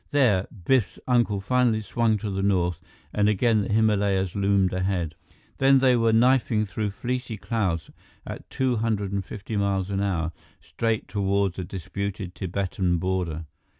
There, 0.09 0.47
Biff's 0.65 0.97
uncle 1.07 1.41
finally 1.41 1.81
swung 1.81 2.17
to 2.17 2.31
the 2.31 2.41
north, 2.41 2.79
and 3.13 3.29
again 3.29 3.61
the 3.61 3.71
Himalayas 3.71 4.35
loomed 4.35 4.73
ahead. 4.73 5.13
Then 5.59 5.77
they 5.77 5.95
were 5.95 6.11
knifing 6.11 6.65
through 6.65 6.89
fleecy 6.89 7.37
clouds 7.37 7.91
at 8.25 8.49
two 8.49 8.77
hundred 8.77 9.11
and 9.11 9.23
fifty 9.23 9.55
miles 9.55 9.91
an 9.91 10.01
hour, 10.01 10.31
straight 10.59 11.07
toward 11.07 11.53
the 11.53 11.63
disputed 11.63 12.33
Tibetan 12.33 12.97
border. 12.97 13.45